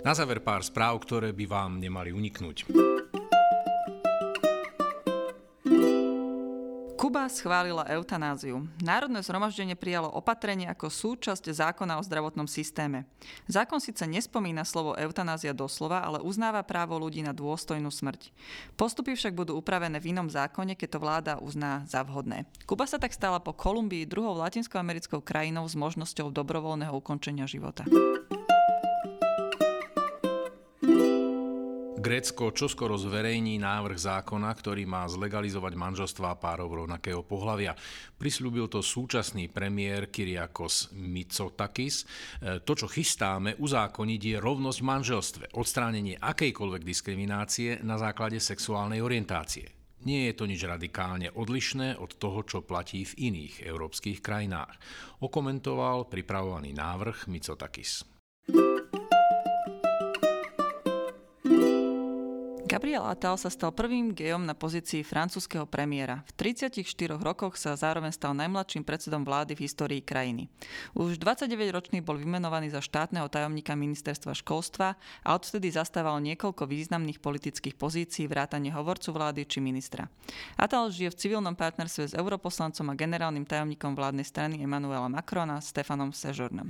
[0.00, 2.72] Na záver pár správ, ktoré by vám nemali uniknúť.
[7.22, 8.66] Kuba schválila eutanáziu.
[8.82, 13.06] Národné zhromaždenie prijalo opatrenie ako súčasť zákona o zdravotnom systéme.
[13.46, 18.34] Zákon síce nespomína slovo eutanázia doslova, ale uznáva právo ľudí na dôstojnú smrť.
[18.74, 22.42] Postupy však budú upravené v inom zákone, keď to vláda uzná za vhodné.
[22.66, 27.86] Kuba sa tak stala po Kolumbii druhou latinskoamerickou krajinou s možnosťou dobrovoľného ukončenia života.
[32.02, 37.78] Grécko čoskoro zverejní návrh zákona, ktorý má zlegalizovať manželstvá párov rovnakého pohľavia.
[38.18, 42.02] Prisľúbil to súčasný premiér Kyriakos Mitsotakis.
[42.42, 48.98] E, to, čo chystáme uzákoniť, je rovnosť v manželstve, odstránenie akejkoľvek diskriminácie na základe sexuálnej
[48.98, 49.70] orientácie.
[50.02, 54.74] Nie je to nič radikálne odlišné od toho, čo platí v iných európskych krajinách.
[55.22, 58.02] Okomentoval pripravovaný návrh Mitsotakis.
[62.82, 66.26] Gabriel Attal sa stal prvým gejom na pozícii francúzského premiéra.
[66.34, 66.82] V 34
[67.14, 70.50] rokoch sa zároveň stal najmladším predsedom vlády v histórii krajiny.
[70.98, 77.78] Už 29-ročný bol vymenovaný za štátneho tajomníka ministerstva školstva a odvtedy zastával niekoľko významných politických
[77.78, 80.10] pozícií vrátane hovorcu vlády či ministra.
[80.58, 86.10] Attal žije v civilnom partnerstve s europoslancom a generálnym tajomníkom vládnej strany Emmanuela Macrona Stefanom
[86.10, 86.66] Sejournem.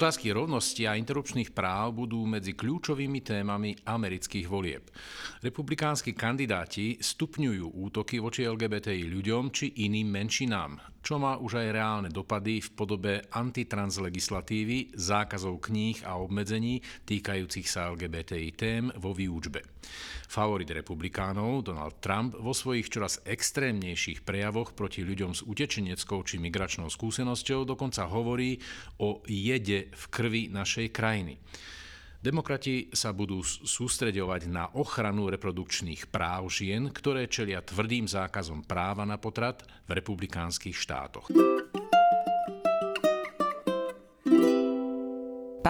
[0.00, 4.88] Otázky rovnosti a interrupčných práv budú medzi kľúčovými témami amerických volieb.
[5.44, 12.10] Republikánsky kandidáti stupňujú útoky voči LGBTI ľuďom či iným menšinám, čo má už aj reálne
[12.12, 19.64] dopady v podobe antitrans legislatívy, zákazov kníh a obmedzení týkajúcich sa LGBTI tém vo výučbe.
[20.30, 26.86] Favorit republikánov Donald Trump vo svojich čoraz extrémnejších prejavoch proti ľuďom s utečeneckou či migračnou
[26.86, 28.60] skúsenosťou dokonca hovorí
[29.02, 31.40] o jede v krvi našej krajiny.
[32.20, 39.16] Demokrati sa budú sústreďovať na ochranu reprodukčných práv žien, ktoré čelia tvrdým zákazom práva na
[39.16, 41.32] potrat v republikánskych štátoch.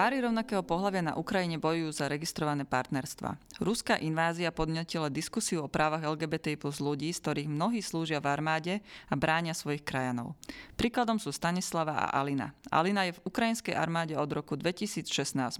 [0.01, 3.37] Páry rovnakého pohľavia na Ukrajine bojujú za registrované partnerstva.
[3.61, 8.73] Ruská invázia podnetila diskusiu o právach LGBT plus ľudí, z ktorých mnohí slúžia v armáde
[8.81, 10.33] a bránia svojich krajanov.
[10.73, 12.49] Príkladom sú Stanislava a Alina.
[12.73, 15.05] Alina je v ukrajinskej armáde od roku 2016,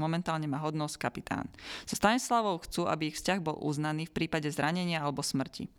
[0.02, 1.46] momentálne má hodnosť kapitán.
[1.86, 5.70] So Stanislavou chcú, aby ich vzťah bol uznaný v prípade zranenia alebo smrti.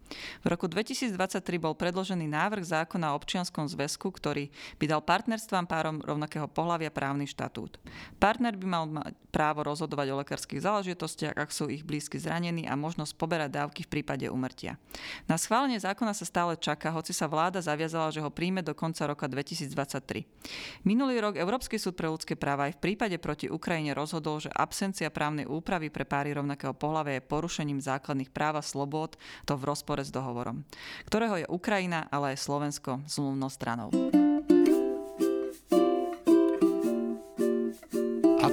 [0.45, 1.19] V roku 2023
[1.59, 7.27] bol predložený návrh zákona o občianskom zväzku, ktorý by dal partnerstvám párom rovnakého pohľavia právny
[7.27, 7.83] štatút.
[8.23, 12.69] Partner Partner by mal mať právo rozhodovať o lekárskych záležitostiach, ak sú ich blízky zranení
[12.69, 14.77] a možnosť poberať dávky v prípade umrtia.
[15.25, 19.09] Na schválenie zákona sa stále čaká, hoci sa vláda zaviazala, že ho príjme do konca
[19.09, 20.85] roka 2023.
[20.85, 25.09] Minulý rok Európsky súd pre ľudské práva aj v prípade proti Ukrajine rozhodol, že absencia
[25.09, 29.17] právnej úpravy pre páry rovnakého pohľavia je porušením základných práv a slobod,
[29.49, 30.61] to v rozpore s dohovorom,
[31.09, 33.89] ktorého je Ukrajina, ale aj Slovensko zmluvnou stranou.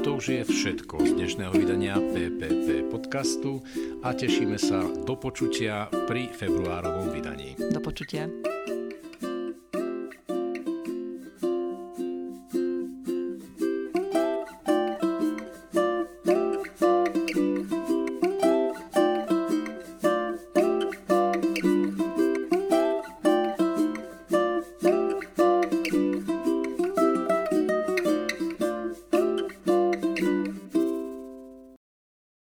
[0.10, 3.62] To už je všetko z dnešného vydania PPP podcastu
[4.02, 7.54] a tešíme sa do počutia pri februárovom vydaní.
[7.70, 8.26] Do počutia.